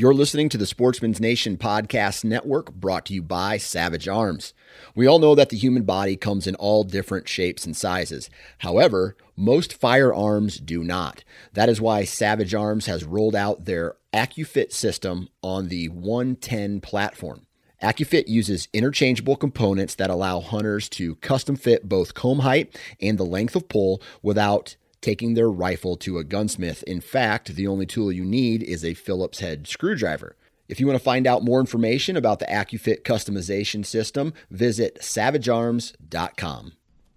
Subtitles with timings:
[0.00, 4.54] You're listening to the Sportsman's Nation Podcast Network brought to you by Savage Arms.
[4.94, 8.30] We all know that the human body comes in all different shapes and sizes.
[8.60, 11.22] However, most firearms do not.
[11.52, 17.44] That is why Savage Arms has rolled out their AccuFit system on the 110 platform.
[17.82, 23.24] AccuFit uses interchangeable components that allow hunters to custom fit both comb height and the
[23.24, 26.82] length of pull without taking their rifle to a gunsmith.
[26.84, 30.36] In fact, the only tool you need is a Phillips head screwdriver.
[30.68, 36.72] If you want to find out more information about the AccuFit customization system, visit savagearms.com.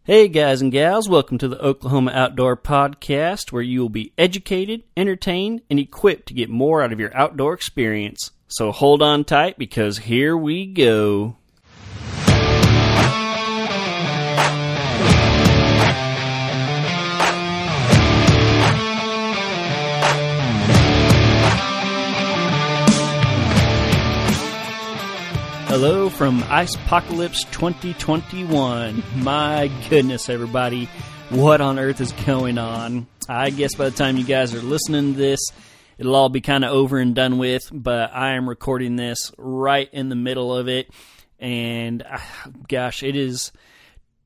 [0.05, 4.83] Hey, guys and gals, welcome to the Oklahoma Outdoor Podcast, where you will be educated,
[4.97, 8.31] entertained, and equipped to get more out of your outdoor experience.
[8.47, 11.37] So hold on tight because here we go.
[25.85, 29.03] Hello from Ice Apocalypse 2021.
[29.17, 30.87] My goodness, everybody.
[31.27, 33.05] What on earth is going on?
[33.27, 35.41] I guess by the time you guys are listening to this,
[35.97, 39.89] it'll all be kind of over and done with, but I am recording this right
[39.91, 40.89] in the middle of it.
[41.37, 42.17] And uh,
[42.69, 43.51] gosh, it is,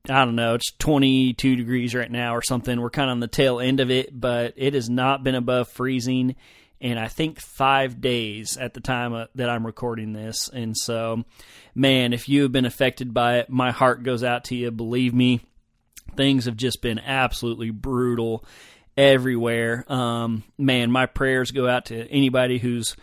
[0.08, 2.80] I don't know, it's 22 degrees right now or something.
[2.80, 5.68] We're kind of on the tail end of it, but it has not been above
[5.70, 6.36] freezing
[6.80, 10.48] and I think five days at the time uh, that I'm recording this.
[10.48, 11.24] And so,
[11.74, 14.70] man, if you have been affected by it, my heart goes out to you.
[14.70, 15.40] Believe me,
[16.16, 18.44] things have just been absolutely brutal
[18.96, 19.84] everywhere.
[19.88, 22.96] Um, man, my prayers go out to anybody who's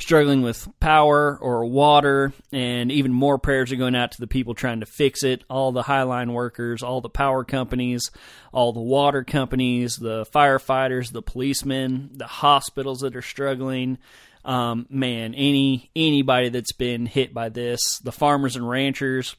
[0.00, 4.54] struggling with power or water, and even more prayers are going out to the people
[4.54, 8.10] trying to fix it all the highline workers, all the power companies,
[8.52, 13.98] all the water companies, the firefighters, the policemen, the hospitals that are struggling.
[14.44, 19.36] Um, man, any anybody that's been hit by this, the farmers and ranchers,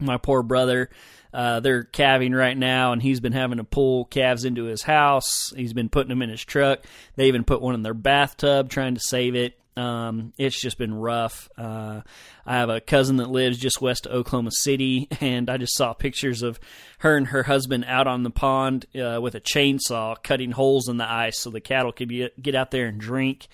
[0.00, 0.90] my poor brother,
[1.32, 5.52] uh, they're calving right now, and he's been having to pull calves into his house.
[5.56, 6.84] He's been putting them in his truck.
[7.16, 9.58] They even put one in their bathtub trying to save it.
[9.76, 11.48] Um, it's just been rough.
[11.58, 12.02] Uh,
[12.46, 15.92] I have a cousin that lives just west of Oklahoma City, and I just saw
[15.92, 16.60] pictures of
[16.98, 20.96] her and her husband out on the pond uh, with a chainsaw cutting holes in
[20.96, 23.48] the ice so the cattle could get, get out there and drink.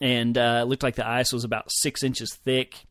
[0.00, 2.84] And uh, it looked like the ice was about six inches thick,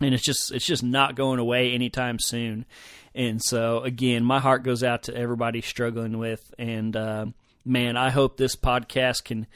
[0.00, 2.64] and it's just it's just not going away anytime soon.
[3.14, 7.26] And so again, my heart goes out to everybody struggling with, and uh,
[7.64, 9.46] man, I hope this podcast can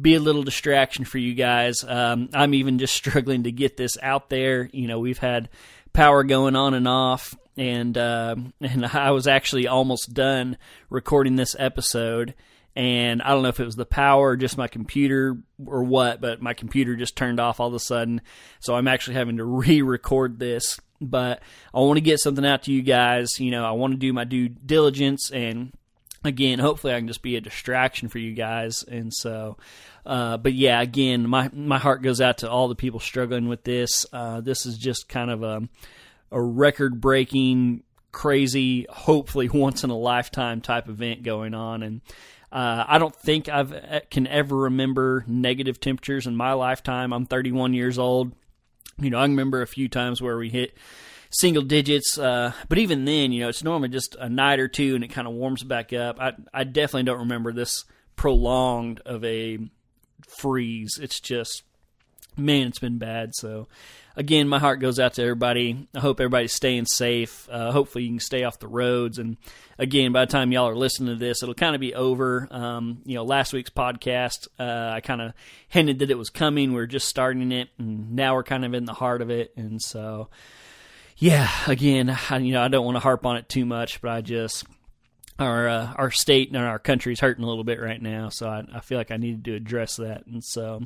[0.00, 1.84] be a little distraction for you guys.
[1.86, 4.68] Um, I'm even just struggling to get this out there.
[4.72, 5.48] You know, we've had
[5.92, 10.56] power going on and off, and uh, and I was actually almost done
[10.88, 12.34] recording this episode.
[12.76, 15.36] And I don't know if it was the power or just my computer
[15.66, 18.20] or what, but my computer just turned off all of a sudden.
[18.60, 20.78] So I'm actually having to re record this.
[21.00, 21.42] But
[21.74, 23.40] I want to get something out to you guys.
[23.40, 25.72] You know, I want to do my due diligence and
[26.24, 28.82] again, hopefully I can just be a distraction for you guys.
[28.82, 29.56] And so,
[30.04, 33.64] uh, but yeah, again, my my heart goes out to all the people struggling with
[33.64, 34.06] this.
[34.12, 35.68] Uh, this is just kind of a
[36.32, 37.82] a record breaking,
[38.12, 42.00] crazy, hopefully once in a lifetime type event going on, and.
[42.52, 47.12] Uh, I don't think I uh, can ever remember negative temperatures in my lifetime.
[47.12, 48.32] I'm 31 years old.
[48.98, 50.76] You know, I remember a few times where we hit
[51.30, 52.18] single digits.
[52.18, 55.08] Uh, but even then, you know, it's normally just a night or two and it
[55.08, 56.20] kind of warms back up.
[56.20, 57.84] I, I definitely don't remember this
[58.16, 59.58] prolonged of a
[60.28, 60.98] freeze.
[61.00, 61.62] It's just,
[62.36, 63.34] man, it's been bad.
[63.34, 63.68] So,
[64.16, 65.88] again, my heart goes out to everybody.
[65.94, 67.48] I hope everybody's staying safe.
[67.50, 69.18] Uh, hopefully, you can stay off the roads.
[69.18, 69.36] And
[69.78, 72.48] again, by the time y'all are listening to this, it'll kind of be over.
[72.50, 75.32] Um, you know, last week's podcast, uh, I kind of
[75.68, 76.72] hinted that it was coming.
[76.72, 79.52] We are just starting it, and now we're kind of in the heart of it.
[79.56, 80.28] And so,
[81.20, 84.10] yeah, again, I, you know, I don't want to harp on it too much, but
[84.10, 84.64] I just
[85.38, 88.48] our uh, our state and our country is hurting a little bit right now, so
[88.48, 90.26] I, I, feel like I needed to address that.
[90.26, 90.82] And so,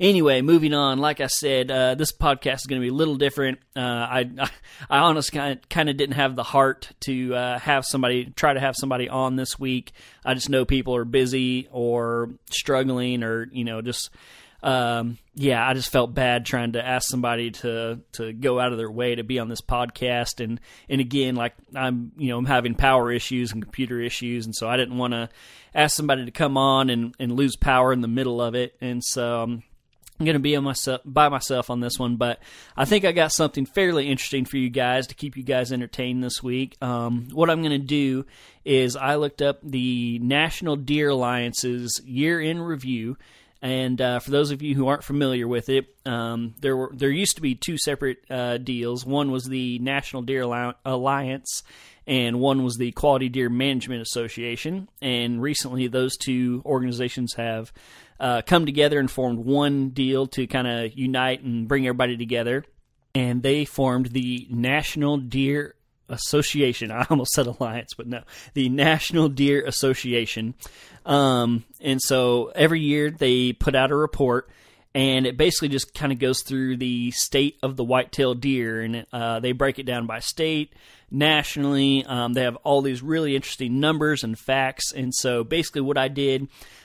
[0.00, 0.98] anyway, moving on.
[0.98, 3.60] Like I said, uh, this podcast is going to be a little different.
[3.76, 4.50] Uh, I, I,
[4.90, 5.38] I honestly
[5.68, 9.36] kind of, didn't have the heart to uh, have somebody try to have somebody on
[9.36, 9.92] this week.
[10.24, 14.10] I just know people are busy or struggling, or you know, just
[14.62, 18.78] um, yeah, I just felt bad trying to ask somebody to to go out of
[18.78, 22.46] their way to be on this podcast, and and again, like I'm you know I'm
[22.46, 25.30] having power issues and computer issues, and so I didn't want to
[25.74, 29.02] ask somebody to come on and and lose power in the middle of it, and
[29.04, 29.42] so.
[29.42, 29.62] Um,
[30.20, 32.38] I'm going to be on myself by myself on this one, but
[32.76, 36.22] I think I got something fairly interesting for you guys to keep you guys entertained
[36.22, 36.76] this week.
[36.80, 38.24] Um, what I'm going to do
[38.64, 43.16] is I looked up the National Deer Alliance's year in review,
[43.62, 47.10] And uh, for those of you who aren't familiar with it, um, there were there
[47.10, 49.06] used to be two separate uh, deals.
[49.06, 50.42] One was the National Deer
[50.84, 51.62] Alliance,
[52.04, 54.88] and one was the Quality Deer Management Association.
[55.00, 57.72] And recently, those two organizations have
[58.18, 62.64] uh, come together and formed one deal to kind of unite and bring everybody together.
[63.14, 65.76] And they formed the National Deer
[66.08, 66.90] Association.
[66.92, 68.22] I almost said alliance, but no,
[68.54, 70.54] the National Deer Association.
[71.04, 74.48] Um, and so every year they put out a report,
[74.94, 79.06] and it basically just kind of goes through the state of the white-tailed deer, and
[79.12, 80.72] uh, they break it down by state,
[81.10, 82.04] nationally.
[82.04, 86.08] Um, they have all these really interesting numbers and facts, and so basically what I
[86.08, 86.44] did,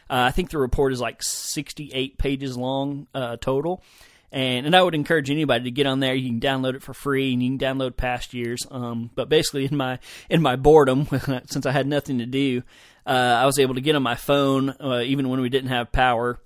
[0.10, 3.84] uh, I think the report is like 68 pages long uh, total.
[4.32, 6.14] And, and I would encourage anybody to get on there.
[6.14, 8.66] You can download it for free, and you can download past years.
[8.70, 11.08] Um, but basically, in my in my boredom,
[11.46, 12.64] since I had nothing to do,
[13.06, 15.94] uh, I was able to get on my phone, uh, even when we didn't have
[15.94, 16.42] power,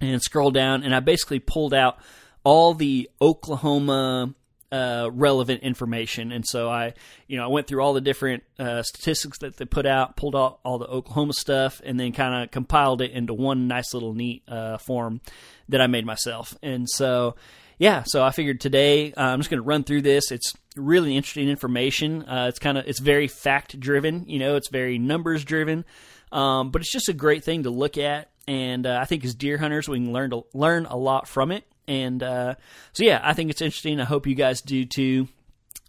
[0.00, 0.82] and scroll down.
[0.82, 1.98] And I basically pulled out
[2.42, 4.34] all the Oklahoma
[4.74, 6.32] uh, relevant information.
[6.32, 6.94] And so I,
[7.28, 10.34] you know, I went through all the different uh, statistics that they put out, pulled
[10.34, 14.14] out all the Oklahoma stuff, and then kind of compiled it into one nice little
[14.14, 15.20] neat uh, form
[15.68, 16.56] that I made myself.
[16.60, 17.36] And so,
[17.78, 20.32] yeah, so I figured today uh, I'm just going to run through this.
[20.32, 22.24] It's really interesting information.
[22.24, 24.24] Uh, it's kind of it's very fact driven.
[24.26, 25.84] You know, it's very numbers driven.
[26.32, 29.56] Um, but it's just a great thing to look at, and I think as deer
[29.56, 31.64] hunters we can learn to learn a lot from it.
[31.86, 32.54] And uh,
[32.92, 34.00] so, yeah, I think it's interesting.
[34.00, 35.28] I hope you guys do too.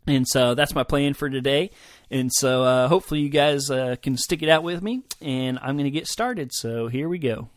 [0.07, 1.71] And so that's my plan for today.
[2.11, 5.01] And so uh, hopefully you guys uh, can stick it out with me.
[5.21, 6.53] And I'm going to get started.
[6.53, 7.49] So here we go.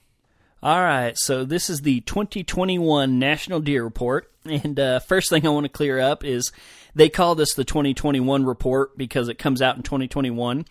[0.61, 4.29] All right, so this is the 2021 National Deer Report.
[4.45, 6.51] And uh, first thing I want to clear up is
[6.97, 10.65] they call this the 2021 report because it comes out in 2021.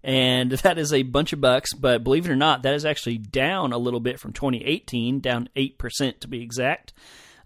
[0.04, 3.20] And that is a bunch of bucks, but believe it or not, that is actually
[3.20, 6.92] down a little bit from 2018, down 8% to be exact.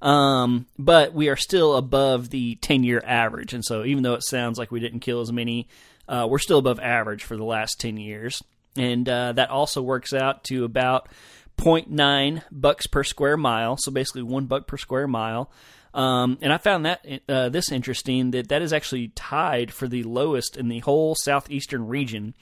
[0.01, 3.53] Um, but we are still above the 10 year average.
[3.53, 5.67] And so even though it sounds like we didn't kill as many,
[6.07, 8.44] uh, we're still above average for the last 10 years.
[8.75, 11.09] And uh, that also works out to about
[11.57, 13.77] 0.9 bucks per square mile.
[13.77, 15.51] So basically one buck per square mile.
[15.94, 20.03] Um, and I found that uh, this interesting that that is actually tied for the
[20.03, 22.35] lowest in the whole southeastern region.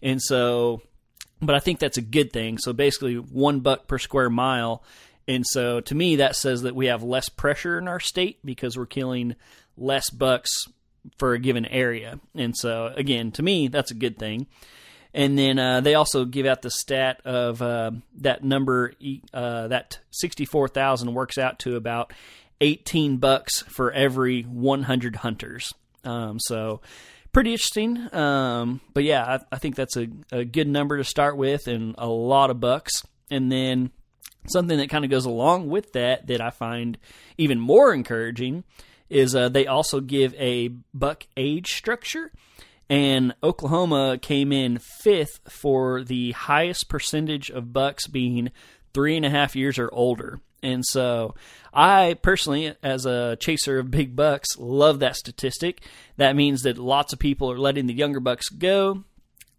[0.00, 0.82] And so,
[1.42, 2.58] but I think that's a good thing.
[2.58, 4.84] So basically, one buck per square mile.
[5.30, 8.76] And so to me, that says that we have less pressure in our state because
[8.76, 9.36] we're killing
[9.76, 10.66] less bucks
[11.18, 12.18] for a given area.
[12.34, 14.48] And so, again, to me, that's a good thing.
[15.14, 18.92] And then uh, they also give out the stat of uh, that number,
[19.32, 22.12] uh, that 64,000 works out to about
[22.60, 25.72] 18 bucks for every 100 hunters.
[26.02, 26.80] Um, so
[27.30, 28.12] pretty interesting.
[28.12, 31.94] Um, but yeah, I, I think that's a, a, good number to start with and
[31.98, 33.04] a lot of bucks.
[33.30, 33.92] And then
[34.46, 36.98] something that kind of goes along with that that I find
[37.38, 38.64] even more encouraging
[39.08, 42.30] is uh, they also give a buck age structure.
[42.88, 48.50] And Oklahoma came in fifth for the highest percentage of bucks being
[48.92, 50.40] three and a half years or older.
[50.62, 51.34] And so
[51.72, 55.82] I personally, as a chaser of big bucks, love that statistic.
[56.16, 59.04] That means that lots of people are letting the younger bucks go.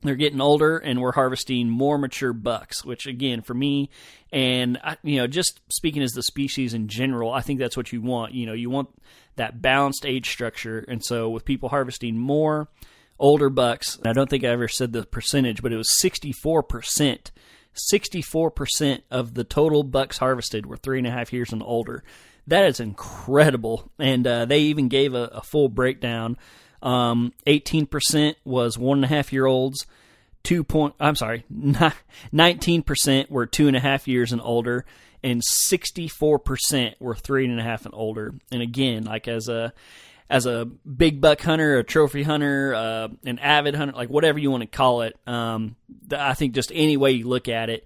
[0.03, 2.83] They're getting older, and we're harvesting more mature bucks.
[2.83, 3.89] Which, again, for me,
[4.31, 8.01] and you know, just speaking as the species in general, I think that's what you
[8.01, 8.33] want.
[8.33, 8.89] You know, you want
[9.35, 12.67] that balanced age structure, and so with people harvesting more
[13.19, 16.63] older bucks, I don't think I ever said the percentage, but it was sixty four
[16.63, 17.31] percent
[17.93, 22.03] 64% of the total bucks harvested were three and a half years and older.
[22.47, 23.91] That is incredible.
[23.99, 26.37] And uh, they even gave a, a full breakdown.
[26.81, 29.85] Um, 18% was one and a half year olds.
[30.43, 34.85] Two point, I'm sorry, 19% were two and a half years and older,
[35.21, 38.33] and 64% were three and a half and older.
[38.51, 39.71] And again, like as a
[40.31, 44.49] as a big buck hunter, a trophy hunter, uh, an avid hunter, like whatever you
[44.49, 45.15] want to call it.
[45.27, 45.75] Um,
[46.09, 47.85] I think just any way you look at it,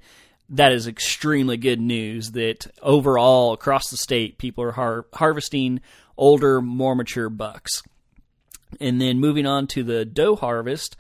[0.49, 5.81] that is extremely good news that overall across the state, people are har- harvesting
[6.17, 7.81] older, more mature bucks.
[8.79, 10.96] And then moving on to the doe harvest,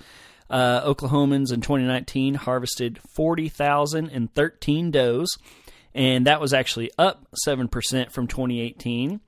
[0.49, 5.37] uh, Oklahomans in 2019 harvested 40,013 does,
[5.93, 9.21] and that was actually up 7% from 2018.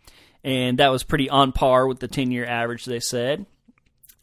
[0.44, 3.46] And that was pretty on par with the 10 year average, they said.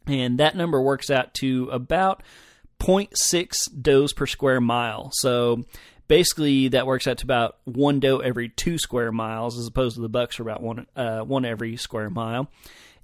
[0.07, 2.23] And that number works out to about
[2.79, 5.11] 0.6 does per square mile.
[5.13, 5.65] So
[6.09, 10.03] basically, that works out to about one doe every two square miles, as opposed to
[10.03, 12.51] the bucks are about one uh, one every square mile.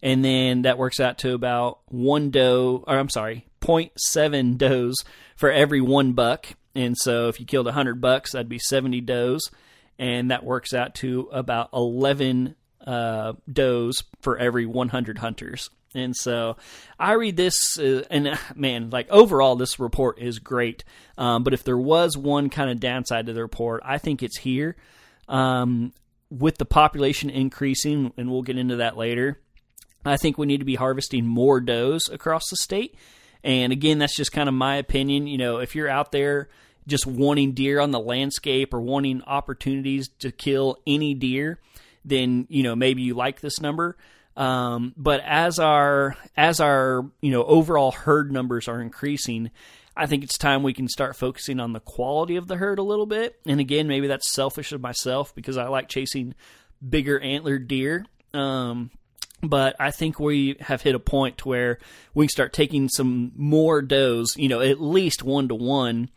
[0.03, 5.05] And then that works out to about one doe, or I'm sorry, 0.7 does
[5.37, 6.47] for every one buck.
[6.75, 9.51] And so if you killed 100 bucks, that'd be 70 does.
[9.99, 15.69] And that works out to about 11 uh, does for every 100 hunters.
[15.95, 16.57] And so
[16.99, 20.85] I read this, uh, and uh, man, like overall, this report is great.
[21.19, 24.39] Um, but if there was one kind of downside to the report, I think it's
[24.39, 24.77] here.
[25.29, 25.93] Um,
[26.31, 29.41] with the population increasing, and we'll get into that later,
[30.05, 32.95] I think we need to be harvesting more does across the state.
[33.43, 35.27] And again, that's just kind of my opinion.
[35.27, 36.49] You know, if you're out there
[36.87, 41.59] just wanting deer on the landscape or wanting opportunities to kill any deer,
[42.05, 43.97] then you know maybe you like this number.
[44.37, 49.51] Um, but as our as our you know overall herd numbers are increasing,
[49.97, 52.83] I think it's time we can start focusing on the quality of the herd a
[52.83, 53.39] little bit.
[53.47, 56.35] And again, maybe that's selfish of myself because I like chasing
[56.87, 58.07] bigger antlered deer.
[58.33, 58.91] Um,
[59.43, 61.79] but I think we have hit a point where
[62.15, 66.11] we can start taking some more does, you know, at least one to one,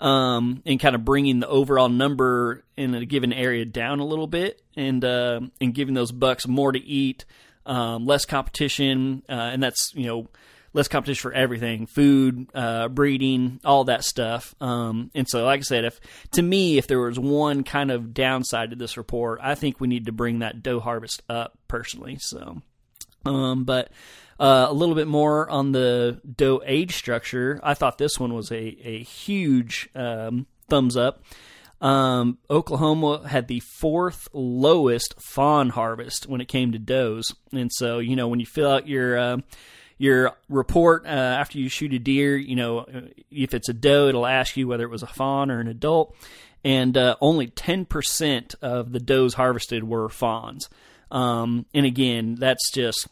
[0.00, 4.28] um, and kind of bringing the overall number in a given area down a little
[4.28, 7.24] bit, and uh, and giving those bucks more to eat,
[7.68, 10.28] um, less competition, uh, and that's you know
[10.72, 14.54] less competition for everything, food, uh, breeding, all that stuff.
[14.60, 16.00] Um, and so, like I said, if
[16.32, 19.88] to me, if there was one kind of downside to this report, I think we
[19.88, 22.18] need to bring that doe harvest up personally.
[22.20, 22.62] So.
[23.24, 23.90] Um, but
[24.40, 27.60] uh, a little bit more on the doe age structure.
[27.62, 31.22] I thought this one was a, a huge um, thumbs up.
[31.80, 38.00] Um, Oklahoma had the fourth lowest fawn harvest when it came to does, and so
[38.00, 39.36] you know when you fill out your uh,
[39.96, 42.86] your report uh, after you shoot a deer, you know
[43.30, 46.16] if it's a doe, it'll ask you whether it was a fawn or an adult,
[46.64, 50.68] and uh, only ten percent of the does harvested were fawns.
[51.12, 53.06] Um, and again, that's just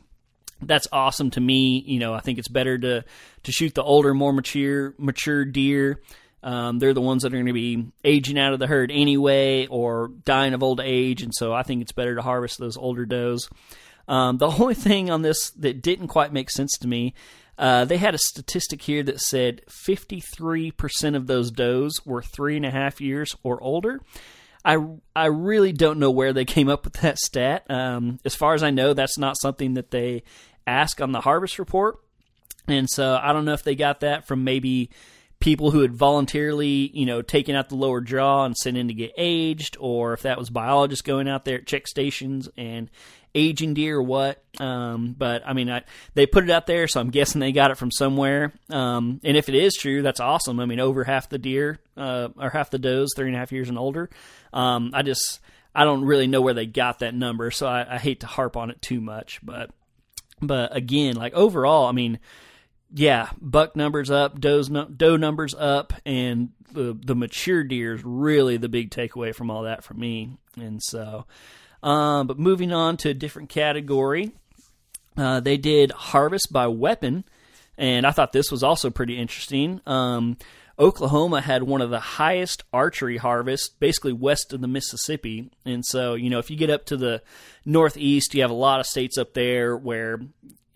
[0.61, 1.85] that's awesome to me.
[1.87, 3.05] You know, I think it's better to
[3.45, 6.01] to shoot the older, more mature mature deer.
[6.43, 9.67] Um, they're the ones that are going to be aging out of the herd anyway,
[9.67, 13.07] or dying of old age, and so I think it's better to harvest those older
[13.07, 13.49] does.
[14.09, 17.15] Um, the only thing on this that didn't quite make sense to me,
[17.59, 22.67] uh, they had a statistic here that said 53% of those does were three and
[22.67, 24.01] a half years or older.
[24.65, 24.79] I
[25.15, 27.65] I really don't know where they came up with that stat.
[27.71, 30.25] Um, as far as I know, that's not something that they
[30.67, 32.01] ask on the harvest report,
[32.67, 34.91] and so I don't know if they got that from maybe
[35.41, 38.95] people who had voluntarily, you know, taken out the lower jaw and sent in to
[38.95, 42.91] get aged, or if that was biologists going out there at check stations and
[43.35, 44.43] aging deer or what.
[44.59, 45.83] Um, but I mean, I,
[46.15, 48.53] they put it out there, so I'm guessing they got it from somewhere.
[48.71, 50.59] Um, and if it is true, that's awesome.
[50.59, 53.53] I mean, over half the deer uh, or half the does, three and a half
[53.53, 54.09] years and older.
[54.53, 55.41] Um, I just
[55.75, 58.57] I don't really know where they got that number, so I, I hate to harp
[58.57, 59.41] on it too much.
[59.43, 59.71] But
[60.41, 62.19] but again, like overall, I mean
[62.99, 68.57] yeah, buck numbers up, does doe numbers up, and the the mature deer is really
[68.57, 70.39] the big takeaway from all that for me.
[70.59, 71.27] And so,
[71.83, 74.33] um, but moving on to a different category,
[75.15, 77.25] uh, they did harvest by weapon,
[77.77, 79.83] and I thought this was also pretty interesting.
[79.85, 80.39] Um,
[80.79, 85.51] Oklahoma had one of the highest archery harvests, basically west of the Mississippi.
[85.65, 87.23] And so, you know, if you get up to the
[87.65, 90.21] northeast, you have a lot of states up there where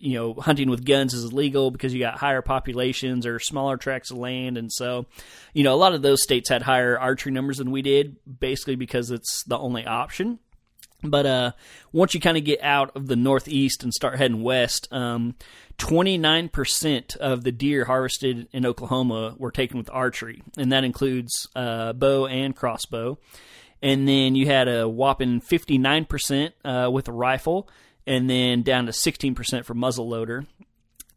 [0.01, 4.11] you know hunting with guns is illegal because you got higher populations or smaller tracts
[4.11, 4.57] of land.
[4.57, 5.05] And so
[5.53, 8.75] you know a lot of those states had higher archery numbers than we did basically
[8.75, 10.39] because it's the only option.
[11.03, 11.51] But uh,
[11.91, 15.35] once you kind of get out of the northeast and start heading west, um,
[15.77, 21.93] 29% of the deer harvested in Oklahoma were taken with archery, and that includes uh,
[21.93, 23.17] bow and crossbow.
[23.81, 27.67] And then you had a whopping 59% uh, with a rifle,
[28.05, 30.45] and then down to 16% for muzzleloader.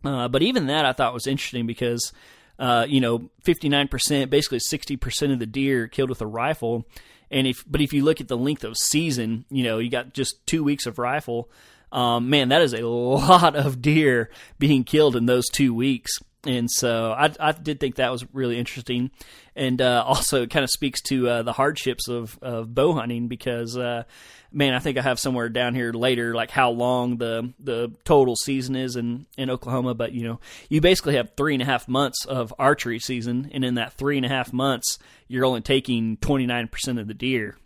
[0.05, 2.13] Uh, but even that I thought was interesting because,
[2.59, 6.87] uh, you know, 59%, basically 60% of the deer killed with a rifle.
[7.31, 10.13] And if, but if you look at the length of season, you know, you got
[10.13, 11.51] just two weeks of rifle.
[11.91, 16.19] Um, man, that is a lot of deer being killed in those two weeks.
[16.47, 19.11] And so I, I did think that was really interesting.
[19.57, 23.29] And uh, also, it kind of speaks to uh, the hardships of, of bow hunting
[23.29, 24.05] because, uh,
[24.53, 28.37] man, I think I have somewhere down here later, like how long the, the total
[28.37, 29.95] season is in, in Oklahoma.
[29.95, 33.51] But, you know, you basically have three and a half months of archery season.
[33.53, 34.99] And in that three and a half months,
[35.29, 37.57] you're only taking 29% of the deer.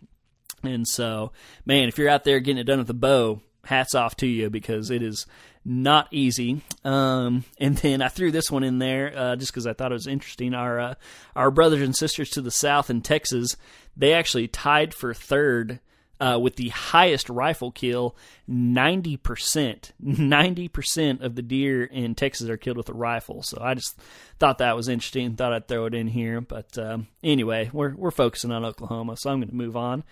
[0.63, 1.31] And so,
[1.65, 4.49] man, if you're out there getting it done with a bow, hats off to you
[4.49, 5.25] because it is
[5.69, 6.61] not easy.
[6.83, 9.93] Um, and then I threw this one in there uh, just because I thought it
[9.93, 10.55] was interesting.
[10.55, 10.93] Our uh,
[11.35, 13.55] our brothers and sisters to the south in Texas,
[13.95, 15.79] they actually tied for third.
[16.21, 18.13] Uh, with the highest rifle kill,
[18.49, 19.91] 90%.
[20.03, 23.41] 90% of the deer in Texas are killed with a rifle.
[23.41, 23.97] So I just
[24.37, 25.37] thought that was interesting.
[25.37, 26.41] Thought I'd throw it in here.
[26.41, 30.03] But um, anyway, we're, we're focusing on Oklahoma, so I'm going to move on.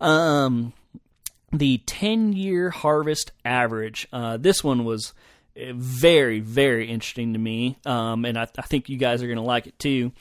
[0.00, 0.72] Um,
[1.52, 4.08] the 10 year harvest average.
[4.12, 5.12] Uh, this one was
[5.54, 9.42] very, very interesting to me, um, and I, I, think you guys are going to
[9.42, 10.12] like it too.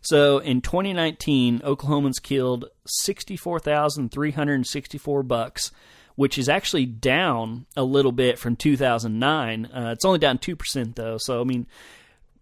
[0.00, 5.70] So in 2019, Oklahomans killed 64,364 bucks,
[6.14, 9.66] which is actually down a little bit from 2009.
[9.66, 11.18] Uh, it's only down 2% though.
[11.18, 11.66] So, I mean,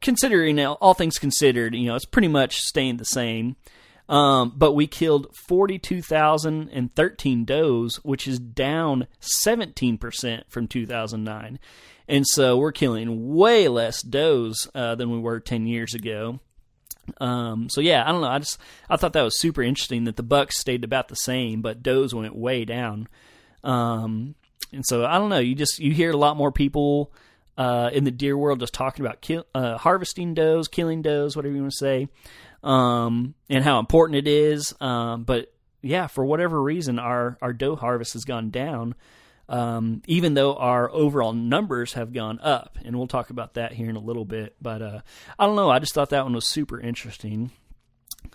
[0.01, 3.57] considering all things considered, you know, it's pretty much staying the same.
[4.09, 9.09] Um, but we killed 42,013 does, which is down
[9.45, 11.59] 17% from 2009.
[12.09, 16.39] And so we're killing way less does uh, than we were 10 years ago.
[17.19, 18.29] Um, so yeah, I don't know.
[18.29, 18.59] I just
[18.91, 22.15] I thought that was super interesting that the bucks stayed about the same, but does
[22.15, 23.09] went way down.
[23.63, 24.35] Um,
[24.73, 25.39] and so I don't know.
[25.39, 27.13] You just you hear a lot more people
[27.57, 31.55] uh, in the deer world just talking about kill, uh, harvesting does, killing does, whatever
[31.55, 32.09] you want to say
[32.67, 34.75] um, and how important it is.
[34.81, 38.97] Um, but yeah, for whatever reason, our our doe harvest has gone down,
[39.49, 42.77] um, even though our overall numbers have gone up.
[42.85, 44.57] And we'll talk about that here in a little bit.
[44.61, 45.01] But uh,
[45.39, 45.71] I don't know.
[45.71, 47.53] I just thought that one was super interesting.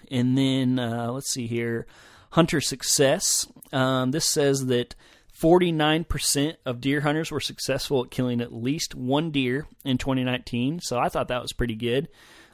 [0.10, 1.86] And then uh, let's see here,
[2.32, 3.48] hunter success.
[3.72, 4.96] Um, this says that.
[5.42, 10.82] 49% of deer hunters were successful at killing at least one deer in 2019.
[10.82, 12.10] So I thought that was pretty good.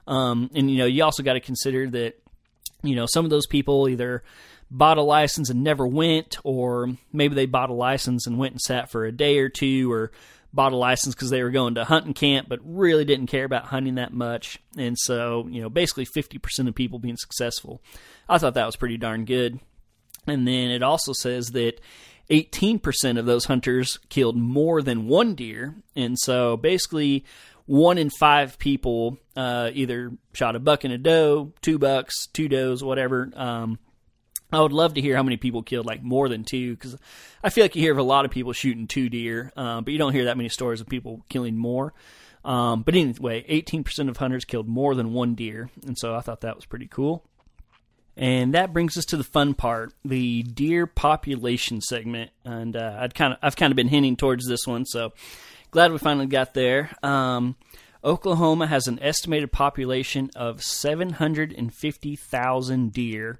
[0.07, 2.13] Um, and you know, you also got to consider that
[2.83, 4.23] you know some of those people either
[4.69, 8.61] bought a license and never went, or maybe they bought a license and went and
[8.61, 10.11] sat for a day or two, or
[10.53, 13.65] bought a license because they were going to hunting camp, but really didn't care about
[13.65, 14.59] hunting that much.
[14.77, 17.81] And so, you know, basically 50% of people being successful.
[18.27, 19.59] I thought that was pretty darn good.
[20.25, 21.79] And then it also says that
[22.29, 25.75] 18% of those hunters killed more than one deer.
[25.95, 27.23] And so basically,
[27.67, 32.47] one in five people uh, either shot a buck and a doe, two bucks, two
[32.47, 33.29] does, whatever.
[33.35, 33.77] Um,
[34.51, 36.97] I would love to hear how many people killed like more than two because
[37.43, 39.91] I feel like you hear of a lot of people shooting two deer, uh, but
[39.91, 41.93] you don't hear that many stories of people killing more.
[42.45, 46.41] Um, but anyway, 18% of hunters killed more than one deer, and so I thought
[46.41, 47.25] that was pretty cool.
[48.15, 52.31] And that brings us to the fun part, the deer population segment.
[52.43, 55.11] And uh, I'd kind of I've kind of been hinting towards this one, so
[55.71, 56.91] glad we finally got there.
[57.03, 57.57] Um,
[58.03, 63.39] Oklahoma has an estimated population of 750,000 deer.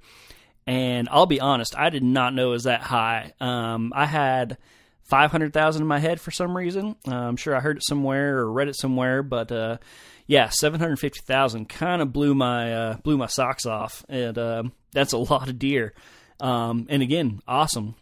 [0.65, 3.31] And I'll be honest, I did not know it was that high.
[3.39, 4.57] Um, I had
[5.03, 6.97] 500,000 in my head for some reason.
[7.07, 9.77] Uh, I'm sure I heard it somewhere or read it somewhere, but uh,
[10.25, 14.03] yeah, 750,000 kind of blew my uh, blew my socks off.
[14.09, 15.93] And uh, that's a lot of deer.
[16.41, 17.95] Um, and again, awesome.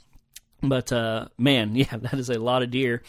[0.63, 3.03] But uh, man, yeah, that is a lot of deer.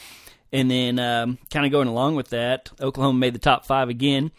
[0.52, 4.30] And then, um, kind of going along with that, Oklahoma made the top five again.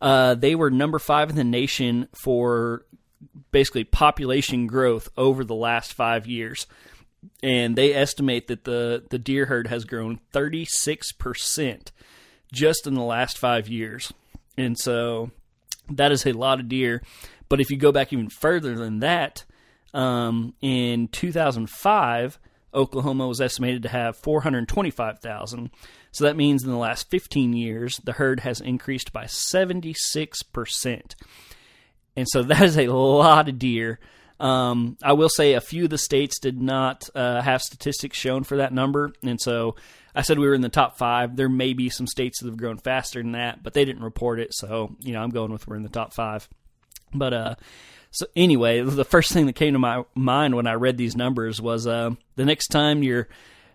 [0.00, 2.84] Uh, they were number five in the nation for
[3.50, 6.66] basically population growth over the last five years.
[7.42, 11.90] And they estimate that the, the deer herd has grown 36%
[12.52, 14.12] just in the last five years.
[14.56, 15.30] And so
[15.90, 17.02] that is a lot of deer.
[17.48, 19.44] But if you go back even further than that,
[19.94, 22.38] um, in 2005,
[22.74, 25.70] Oklahoma was estimated to have 425,000.
[26.12, 31.14] So that means in the last 15 years, the herd has increased by 76%.
[32.16, 33.98] And so that is a lot of deer.
[34.40, 38.44] Um, I will say a few of the states did not uh, have statistics shown
[38.44, 39.12] for that number.
[39.22, 39.74] And so
[40.14, 41.36] I said we were in the top five.
[41.36, 44.38] There may be some states that have grown faster than that, but they didn't report
[44.38, 44.54] it.
[44.54, 46.48] So, you know, I'm going with we're in the top five.
[47.12, 47.54] But, uh,
[48.10, 51.60] so anyway, the first thing that came to my mind when I read these numbers
[51.60, 53.28] was uh, the next time your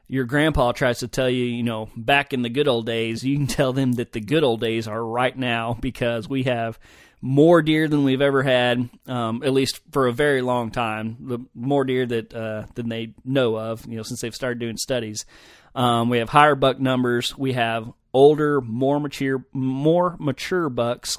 [0.08, 3.38] your grandpa tries to tell you, you know, back in the good old days, you
[3.38, 6.78] can tell them that the good old days are right now because we have
[7.22, 11.16] more deer than we've ever had, um, at least for a very long time.
[11.22, 14.78] The more deer that uh, than they know of, you know, since they've started doing
[14.78, 15.26] studies.
[15.74, 17.38] Um, we have higher buck numbers.
[17.38, 21.18] We have older, more mature, more mature bucks.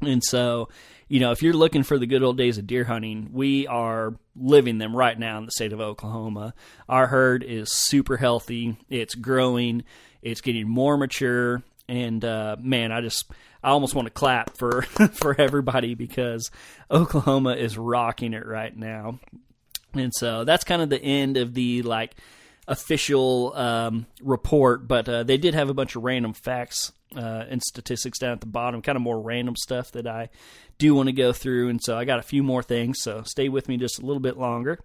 [0.00, 0.68] And so,
[1.10, 4.14] you know, if you're looking for the good old days of deer hunting, we are
[4.36, 6.54] living them right now in the state of Oklahoma.
[6.88, 8.76] Our herd is super healthy.
[8.88, 9.82] It's growing.
[10.22, 11.64] It's getting more mature.
[11.88, 13.28] And uh, man, I just
[13.60, 16.48] I almost want to clap for for everybody because
[16.92, 19.18] Oklahoma is rocking it right now.
[19.94, 22.14] And so that's kind of the end of the like
[22.68, 27.62] official um, report, but uh, they did have a bunch of random facts uh, and
[27.62, 30.30] statistics down at the bottom, kind of more random stuff that I
[30.78, 31.68] do want to go through.
[31.68, 34.20] And so I got a few more things, so stay with me just a little
[34.20, 34.78] bit longer.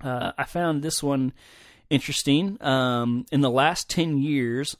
[0.00, 1.32] Uh, I found this one
[1.90, 2.62] interesting.
[2.62, 4.76] Um, in the last 10 years,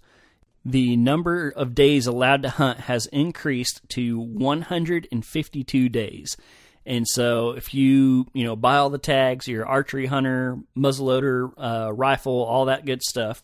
[0.65, 6.37] the number of days allowed to hunt has increased to 152 days.
[6.85, 11.93] And so, if you you know buy all the tags, your archery hunter, muzzleloader, uh,
[11.93, 13.43] rifle, all that good stuff,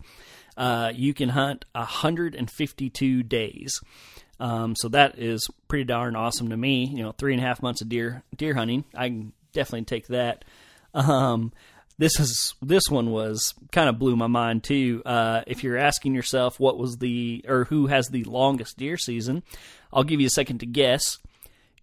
[0.57, 3.81] uh, you can hunt 152 days.
[4.41, 6.87] Um, so that is pretty darn awesome to me.
[6.87, 10.09] You know, three and a half months of deer deer hunting, I can definitely take
[10.09, 10.45] that.
[10.93, 11.53] Um,
[11.99, 15.03] this is this one was kind of blew my mind too.
[15.07, 19.43] Uh, if you're asking yourself what was the or who has the longest deer season,
[19.93, 21.19] I'll give you a second to guess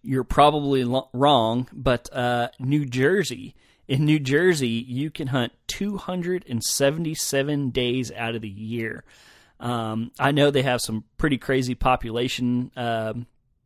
[0.02, 3.54] you're probably lo- wrong, but uh, New Jersey.
[3.92, 9.04] In New Jersey, you can hunt 277 days out of the year.
[9.60, 13.12] Um, I know they have some pretty crazy population uh,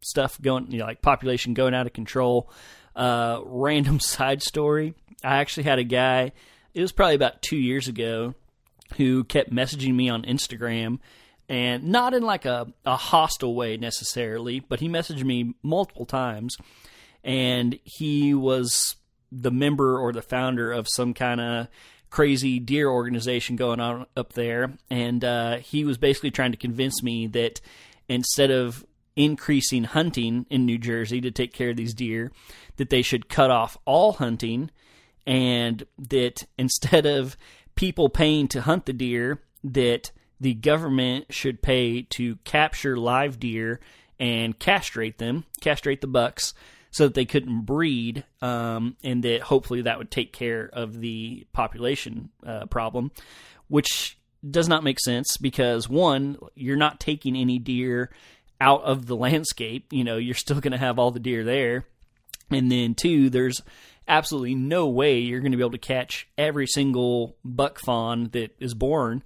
[0.00, 2.50] stuff going, you know, like population going out of control.
[2.96, 6.32] Uh, random side story: I actually had a guy.
[6.74, 8.34] It was probably about two years ago
[8.96, 10.98] who kept messaging me on Instagram
[11.48, 16.56] and not in like a, a hostile way necessarily, but he messaged me multiple times,
[17.22, 18.96] and he was
[19.30, 21.68] the member or the founder of some kind of
[22.10, 27.02] crazy deer organization going on up there, and uh, he was basically trying to convince
[27.02, 27.60] me that
[28.08, 28.86] instead of
[29.16, 32.30] increasing hunting in New Jersey to take care of these deer,
[32.76, 34.70] that they should cut off all hunting,
[35.26, 37.36] and that instead of
[37.74, 43.80] people paying to hunt the deer, that the government should pay to capture live deer
[44.18, 46.54] and castrate them, castrate the bucks,
[46.96, 51.46] so that they couldn't breed, um, and that hopefully that would take care of the
[51.52, 53.10] population uh, problem,
[53.68, 54.18] which
[54.50, 58.10] does not make sense because one, you're not taking any deer
[58.62, 59.92] out of the landscape.
[59.92, 61.84] You know, you're still going to have all the deer there,
[62.50, 63.60] and then two, there's
[64.08, 68.56] absolutely no way you're going to be able to catch every single buck fawn that
[68.58, 69.22] is born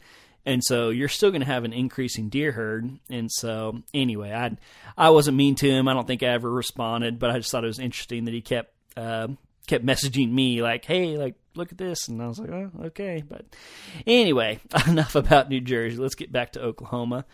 [0.47, 2.99] and so you're still going to have an increasing deer herd.
[3.09, 4.57] And so anyway, I
[4.97, 5.89] I wasn't mean to him.
[5.89, 8.41] I don't think I ever responded, but I just thought it was interesting that he
[8.41, 9.29] kept uh,
[9.67, 13.23] kept messaging me like, "Hey, like look at this," and I was like, "Oh, okay."
[13.27, 13.45] But
[14.07, 15.97] anyway, enough about New Jersey.
[15.97, 17.25] Let's get back to Oklahoma.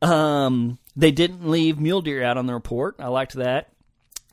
[0.00, 2.96] Um, they didn't leave mule deer out on the report.
[2.98, 3.70] I liked that.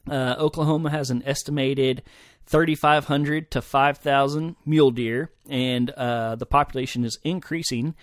[0.10, 2.04] Uh, Oklahoma has an estimated
[2.46, 7.96] 3,500 to 5,000 mule deer, and uh, the population is increasing.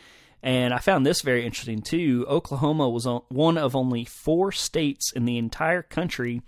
[0.43, 2.27] And I found this very interesting too.
[2.29, 6.43] Oklahoma was one of only four states in the entire country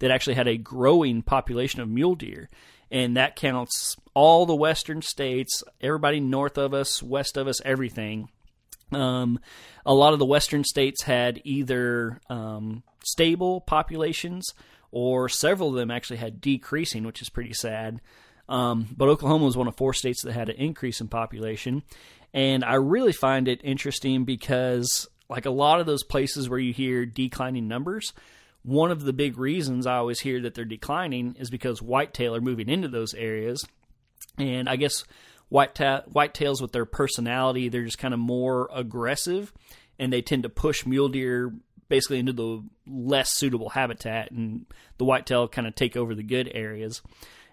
[0.00, 2.48] that actually had a growing population of mule deer.
[2.90, 8.28] And that counts all the western states, everybody north of us, west of us, everything.
[8.92, 9.40] Um,
[9.84, 14.46] a lot of the western states had either um, stable populations
[14.90, 18.00] or several of them actually had decreasing, which is pretty sad.
[18.48, 21.82] Um, but Oklahoma was one of four states that had an increase in population.
[22.32, 26.72] And I really find it interesting because, like a lot of those places where you
[26.72, 28.12] hear declining numbers,
[28.62, 32.40] one of the big reasons I always hear that they're declining is because whitetail are
[32.40, 33.64] moving into those areas.
[34.36, 35.04] And I guess
[35.48, 39.52] whitetail whitetails with their personality, they're just kind of more aggressive
[39.98, 41.52] and they tend to push mule deer
[41.88, 44.66] basically into the less suitable habitat, and
[44.98, 47.02] the whitetail kind of take over the good areas.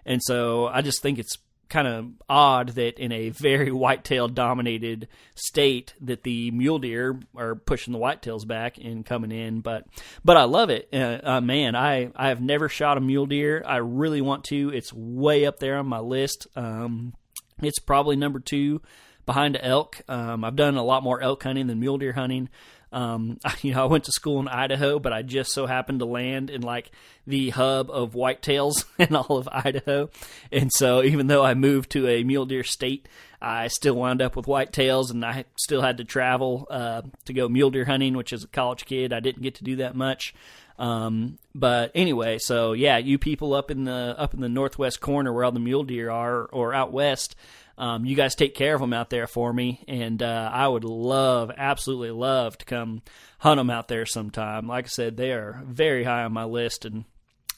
[0.04, 5.08] And so I just think it's kind of odd that in a very whitetail dominated
[5.34, 9.60] state that the mule deer are pushing the whitetails back and coming in.
[9.60, 9.84] But
[10.24, 10.88] but I love it.
[10.92, 13.62] Uh, uh, man I I have never shot a mule deer.
[13.66, 14.70] I really want to.
[14.72, 16.46] It's way up there on my list.
[16.56, 17.14] Um,
[17.62, 18.82] it's probably number 2
[19.24, 20.02] behind elk.
[20.08, 22.48] Um, I've done a lot more elk hunting than mule deer hunting
[22.92, 26.06] um, you know, I went to school in Idaho, but I just so happened to
[26.06, 26.90] land in like
[27.26, 30.10] the hub of whitetails in all of Idaho.
[30.52, 33.08] And so even though I moved to a mule deer state,
[33.40, 37.48] I still wound up with whitetails and I still had to travel uh, to go
[37.48, 40.34] mule deer hunting, which as a college kid, I didn't get to do that much.
[40.78, 45.32] Um, but anyway, so yeah, you people up in the up in the northwest corner
[45.32, 47.34] where all the mule deer are, or out west,
[47.78, 50.84] um, you guys take care of them out there for me, and uh, I would
[50.84, 53.02] love, absolutely love to come
[53.38, 54.66] hunt them out there sometime.
[54.66, 57.04] Like I said, they are very high on my list, and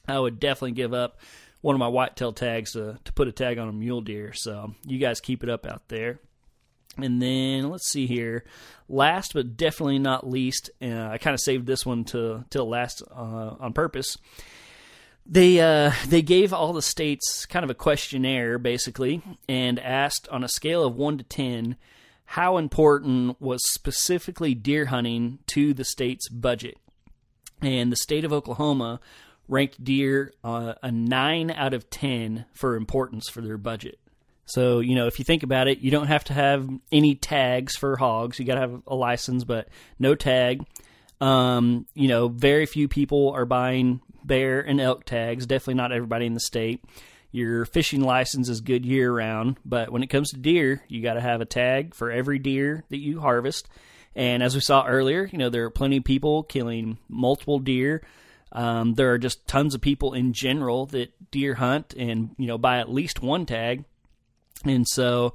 [0.07, 1.19] I would definitely give up
[1.61, 4.33] one of my whitetail tags to to put a tag on a mule deer.
[4.33, 6.21] So you guys keep it up out there.
[6.97, 8.45] And then let's see here.
[8.89, 13.03] Last but definitely not least, uh, I kind of saved this one to till last
[13.11, 14.17] uh, on purpose.
[15.31, 20.43] They uh, they gave all the states kind of a questionnaire basically, and asked on
[20.43, 21.77] a scale of one to ten
[22.25, 26.79] how important was specifically deer hunting to the state's budget.
[27.61, 29.01] And the state of Oklahoma
[29.49, 33.99] ranked deer uh, a nine out of ten for importance for their budget.
[34.47, 37.77] So, you know, if you think about it, you don't have to have any tags
[37.77, 38.39] for hogs.
[38.39, 40.65] You got to have a license, but no tag.
[41.21, 45.47] Um, you know, very few people are buying bear and elk tags.
[45.47, 46.85] Definitely not everybody in the state.
[47.31, 51.15] Your fishing license is good year round, but when it comes to deer, you got
[51.15, 53.69] to have a tag for every deer that you harvest.
[54.15, 58.03] And as we saw earlier, you know, there are plenty of people killing multiple deer.
[58.51, 62.57] Um, there are just tons of people in general that deer hunt and, you know,
[62.57, 63.85] buy at least one tag.
[64.65, 65.35] And so,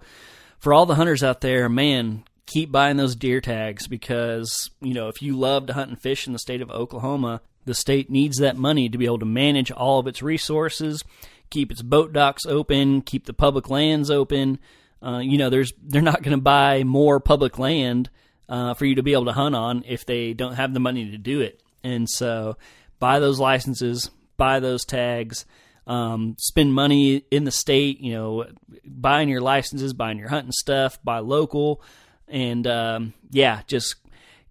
[0.59, 5.09] for all the hunters out there, man, keep buying those deer tags because, you know,
[5.09, 8.37] if you love to hunt and fish in the state of Oklahoma, the state needs
[8.37, 11.03] that money to be able to manage all of its resources,
[11.49, 14.59] keep its boat docks open, keep the public lands open.
[15.01, 18.09] Uh, you know, there's they're not going to buy more public land
[18.49, 21.11] uh, for you to be able to hunt on if they don't have the money
[21.11, 21.61] to do it.
[21.83, 22.57] And so,
[22.99, 25.45] buy those licenses, buy those tags,
[25.85, 28.45] um, spend money in the state, you know,
[28.85, 31.81] buying your licenses, buying your hunting stuff, buy local,
[32.27, 33.95] and um, yeah, just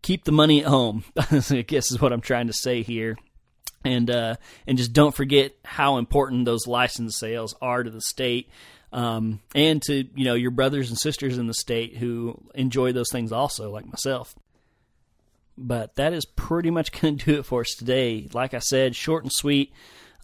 [0.03, 1.05] keep the money at home.
[1.17, 3.17] I guess is what I'm trying to say here.
[3.85, 4.37] And uh,
[4.67, 8.49] and just don't forget how important those license sales are to the state,
[8.93, 13.11] um, and to you know your brothers and sisters in the state who enjoy those
[13.11, 14.37] things also, like myself.
[15.59, 18.29] But that is pretty much going to do it for us today.
[18.33, 19.73] Like I said, short and sweet.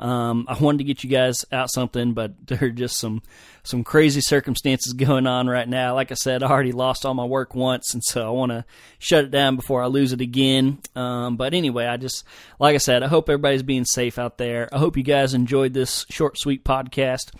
[0.01, 3.23] Um, I wanted to get you guys out something, but there are just some
[3.65, 5.95] some crazy circumstances going on right now.
[5.95, 8.65] Like I said, I already lost all my work once, and so I want to
[8.99, 10.79] shut it down before I lose it again.
[10.95, 12.25] Um, but anyway, I just
[12.59, 14.69] like I said, I hope everybody's being safe out there.
[14.73, 17.33] I hope you guys enjoyed this short, sweet podcast.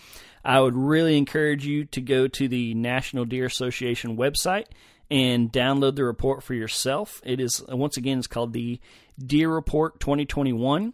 [0.45, 4.67] I would really encourage you to go to the National Deer Association website
[5.11, 7.21] and download the report for yourself.
[7.25, 8.81] It is once again it's called the
[9.19, 10.93] Deer Report 2021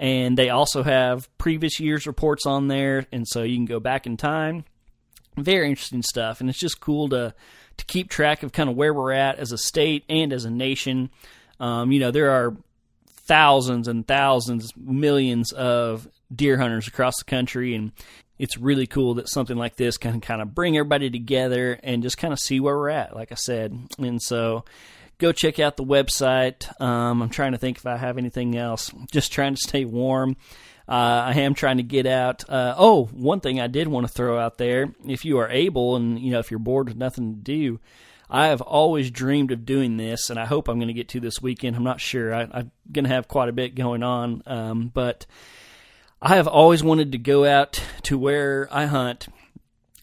[0.00, 4.06] and they also have previous year's reports on there, and so you can go back
[4.06, 4.64] in time.
[5.36, 7.34] Very interesting stuff, and it's just cool to
[7.76, 10.50] to keep track of kind of where we're at as a state and as a
[10.50, 11.10] nation.
[11.60, 12.56] Um, you know, there are
[13.06, 17.92] thousands and thousands, millions of deer hunters across the country, and
[18.38, 22.16] it's really cool that something like this can kind of bring everybody together and just
[22.16, 23.14] kind of see where we're at.
[23.14, 24.64] Like I said, and so
[25.20, 26.80] go check out the website.
[26.80, 28.90] Um, I'm trying to think if I have anything else.
[29.12, 30.36] Just trying to stay warm.
[30.88, 32.48] Uh, I am trying to get out.
[32.48, 35.94] Uh, oh, one thing I did want to throw out there: if you are able,
[35.94, 37.78] and you know, if you're bored with nothing to do,
[38.28, 41.20] I have always dreamed of doing this, and I hope I'm going to get to
[41.20, 41.76] this weekend.
[41.76, 42.34] I'm not sure.
[42.34, 45.26] I, am going to have quite a bit going on, um, but
[46.20, 49.28] I have always wanted to go out to where I hunt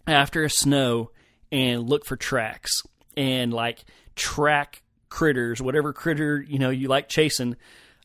[0.05, 1.11] after a snow
[1.51, 2.81] and look for tracks
[3.17, 3.83] and like
[4.15, 7.55] track critters, whatever critter you know you like chasing.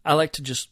[0.04, 0.68] I like to just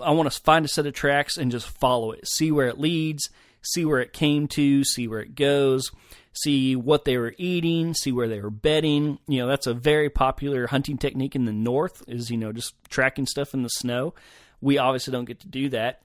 [0.00, 2.78] I want to find a set of tracks and just follow it, see where it
[2.78, 3.30] leads,
[3.62, 5.90] see where it came to, see where it goes,
[6.32, 9.18] see what they were eating, see where they were bedding.
[9.26, 12.74] You know, that's a very popular hunting technique in the north is, you know, just
[12.88, 14.14] tracking stuff in the snow.
[14.60, 16.02] We obviously don't get to do that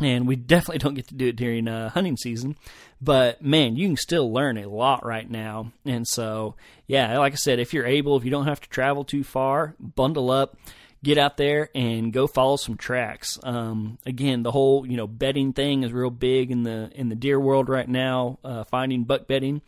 [0.00, 2.56] and we definitely don't get to do it during uh, hunting season.
[3.00, 5.72] But man, you can still learn a lot right now.
[5.84, 9.04] And so, yeah, like I said, if you're able, if you don't have to travel
[9.04, 10.56] too far, bundle up,
[11.02, 13.38] get out there, and go follow some tracks.
[13.42, 17.14] Um, again, the whole you know bedding thing is real big in the in the
[17.14, 18.38] deer world right now.
[18.44, 19.62] Uh, finding buck bedding.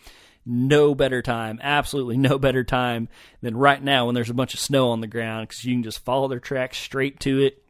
[0.49, 3.09] No better time, absolutely no better time
[3.43, 5.83] than right now when there's a bunch of snow on the ground because you can
[5.83, 7.63] just follow their tracks straight to it,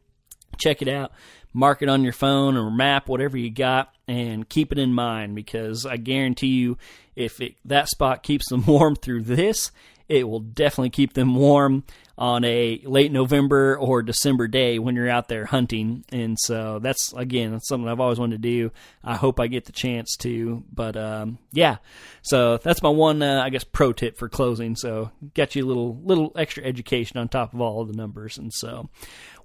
[0.57, 1.11] check it out
[1.57, 5.33] mark it on your phone or map, whatever you got, and keep it in mind
[5.33, 6.77] because I guarantee you,
[7.15, 9.71] if it, that spot keeps them warm through this,
[10.07, 11.83] it will definitely keep them warm
[12.17, 16.03] on a late November or December day when you're out there hunting.
[16.11, 18.71] And so that's again that's something I've always wanted to do.
[19.03, 20.63] I hope I get the chance to.
[20.71, 21.77] But um, yeah,
[22.23, 24.75] so that's my one uh, I guess pro tip for closing.
[24.75, 28.37] So got you a little little extra education on top of all of the numbers.
[28.37, 28.89] And so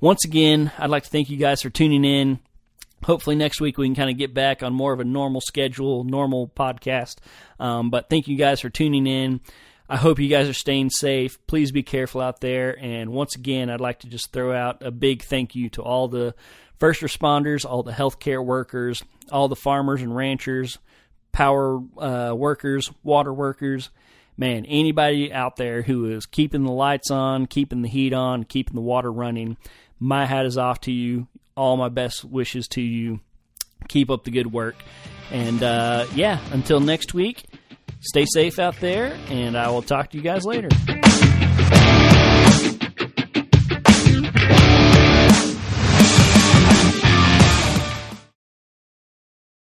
[0.01, 2.41] once again, I'd like to thank you guys for tuning in
[3.05, 6.05] hopefully next week we can kind of get back on more of a normal schedule,
[6.05, 7.17] normal podcast.
[7.59, 9.41] Um, but thank you guys for tuning in.
[9.93, 11.37] I hope you guys are staying safe.
[11.47, 12.75] Please be careful out there.
[12.81, 16.09] And once again, I'd like to just throw out a big thank you to all
[16.09, 16.35] the
[16.79, 20.79] first responders, all the healthcare workers, all the farmers and ranchers,
[21.31, 23.91] power uh, workers, water workers.
[24.39, 28.75] Man, anybody out there who is keeping the lights on, keeping the heat on, keeping
[28.75, 29.59] the water running,
[29.99, 31.29] my hat is off to you.
[31.55, 33.21] All my best wishes to you.
[33.89, 34.77] Keep up the good work.
[35.31, 37.45] And uh, yeah, until next week,
[38.03, 40.69] stay safe out there, and I will talk to you guys later.